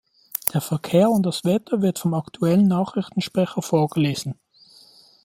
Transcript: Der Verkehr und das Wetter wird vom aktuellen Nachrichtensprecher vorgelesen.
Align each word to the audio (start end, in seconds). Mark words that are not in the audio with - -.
Der 0.51 0.61
Verkehr 0.61 1.11
und 1.11 1.27
das 1.27 1.43
Wetter 1.45 1.83
wird 1.83 1.99
vom 1.99 2.15
aktuellen 2.15 2.67
Nachrichtensprecher 2.67 3.61
vorgelesen. 3.61 4.33